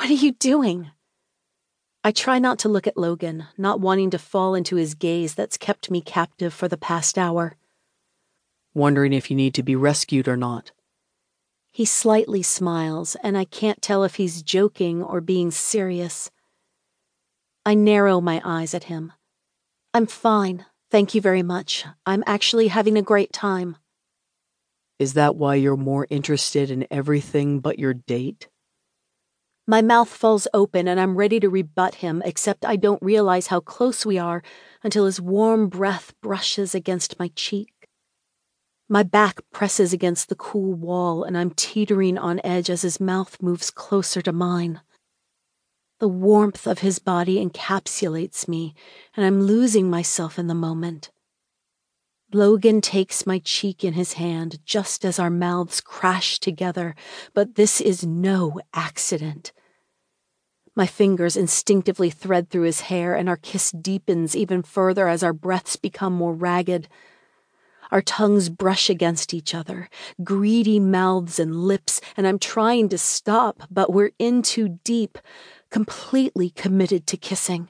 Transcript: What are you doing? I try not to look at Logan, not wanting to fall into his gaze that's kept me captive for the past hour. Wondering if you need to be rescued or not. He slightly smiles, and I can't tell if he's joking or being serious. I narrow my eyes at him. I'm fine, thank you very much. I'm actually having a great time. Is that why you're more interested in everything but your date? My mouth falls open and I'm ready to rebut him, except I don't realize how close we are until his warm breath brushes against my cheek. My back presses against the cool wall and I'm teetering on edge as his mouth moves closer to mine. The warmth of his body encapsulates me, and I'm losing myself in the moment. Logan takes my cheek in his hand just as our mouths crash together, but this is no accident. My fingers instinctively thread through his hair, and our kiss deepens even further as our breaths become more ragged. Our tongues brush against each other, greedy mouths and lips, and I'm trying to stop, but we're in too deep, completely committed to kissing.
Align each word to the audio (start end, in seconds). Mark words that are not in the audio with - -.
What 0.00 0.08
are 0.08 0.14
you 0.14 0.32
doing? 0.32 0.92
I 2.02 2.10
try 2.10 2.38
not 2.38 2.58
to 2.60 2.70
look 2.70 2.86
at 2.86 2.96
Logan, 2.96 3.48
not 3.58 3.80
wanting 3.80 4.08
to 4.12 4.18
fall 4.18 4.54
into 4.54 4.76
his 4.76 4.94
gaze 4.94 5.34
that's 5.34 5.58
kept 5.58 5.90
me 5.90 6.00
captive 6.00 6.54
for 6.54 6.68
the 6.68 6.78
past 6.78 7.18
hour. 7.18 7.58
Wondering 8.72 9.12
if 9.12 9.28
you 9.28 9.36
need 9.36 9.52
to 9.52 9.62
be 9.62 9.76
rescued 9.76 10.26
or 10.26 10.38
not. 10.38 10.72
He 11.70 11.84
slightly 11.84 12.42
smiles, 12.42 13.14
and 13.22 13.36
I 13.36 13.44
can't 13.44 13.82
tell 13.82 14.02
if 14.02 14.14
he's 14.14 14.42
joking 14.42 15.02
or 15.02 15.20
being 15.20 15.50
serious. 15.50 16.30
I 17.66 17.74
narrow 17.74 18.22
my 18.22 18.40
eyes 18.42 18.72
at 18.72 18.84
him. 18.84 19.12
I'm 19.92 20.06
fine, 20.06 20.64
thank 20.90 21.14
you 21.14 21.20
very 21.20 21.42
much. 21.42 21.84
I'm 22.06 22.24
actually 22.26 22.68
having 22.68 22.96
a 22.96 23.02
great 23.02 23.34
time. 23.34 23.76
Is 24.98 25.12
that 25.12 25.36
why 25.36 25.56
you're 25.56 25.76
more 25.76 26.06
interested 26.08 26.70
in 26.70 26.86
everything 26.90 27.60
but 27.60 27.78
your 27.78 27.92
date? 27.92 28.48
My 29.70 29.82
mouth 29.82 30.08
falls 30.08 30.48
open 30.52 30.88
and 30.88 30.98
I'm 30.98 31.14
ready 31.14 31.38
to 31.38 31.48
rebut 31.48 31.94
him, 31.94 32.22
except 32.24 32.64
I 32.64 32.74
don't 32.74 33.00
realize 33.00 33.46
how 33.46 33.60
close 33.60 34.04
we 34.04 34.18
are 34.18 34.42
until 34.82 35.06
his 35.06 35.20
warm 35.20 35.68
breath 35.68 36.12
brushes 36.20 36.74
against 36.74 37.20
my 37.20 37.30
cheek. 37.36 37.86
My 38.88 39.04
back 39.04 39.38
presses 39.52 39.92
against 39.92 40.28
the 40.28 40.34
cool 40.34 40.74
wall 40.74 41.22
and 41.22 41.38
I'm 41.38 41.52
teetering 41.52 42.18
on 42.18 42.40
edge 42.42 42.68
as 42.68 42.82
his 42.82 42.98
mouth 42.98 43.40
moves 43.40 43.70
closer 43.70 44.20
to 44.22 44.32
mine. 44.32 44.80
The 46.00 46.08
warmth 46.08 46.66
of 46.66 46.80
his 46.80 46.98
body 46.98 47.36
encapsulates 47.36 48.48
me, 48.48 48.74
and 49.16 49.24
I'm 49.24 49.40
losing 49.40 49.88
myself 49.88 50.36
in 50.36 50.48
the 50.48 50.52
moment. 50.52 51.12
Logan 52.32 52.80
takes 52.80 53.24
my 53.24 53.38
cheek 53.38 53.84
in 53.84 53.92
his 53.92 54.14
hand 54.14 54.58
just 54.64 55.04
as 55.04 55.20
our 55.20 55.30
mouths 55.30 55.80
crash 55.80 56.40
together, 56.40 56.96
but 57.34 57.54
this 57.54 57.80
is 57.80 58.04
no 58.04 58.60
accident. 58.74 59.52
My 60.80 60.86
fingers 60.86 61.36
instinctively 61.36 62.08
thread 62.08 62.48
through 62.48 62.62
his 62.62 62.80
hair, 62.80 63.14
and 63.14 63.28
our 63.28 63.36
kiss 63.36 63.70
deepens 63.70 64.34
even 64.34 64.62
further 64.62 65.08
as 65.08 65.22
our 65.22 65.34
breaths 65.34 65.76
become 65.76 66.14
more 66.14 66.32
ragged. 66.32 66.88
Our 67.90 68.00
tongues 68.00 68.48
brush 68.48 68.88
against 68.88 69.34
each 69.34 69.54
other, 69.54 69.90
greedy 70.24 70.80
mouths 70.80 71.38
and 71.38 71.54
lips, 71.54 72.00
and 72.16 72.26
I'm 72.26 72.38
trying 72.38 72.88
to 72.88 72.96
stop, 72.96 73.64
but 73.70 73.92
we're 73.92 74.12
in 74.18 74.40
too 74.40 74.80
deep, 74.82 75.18
completely 75.68 76.48
committed 76.48 77.06
to 77.08 77.18
kissing. 77.18 77.68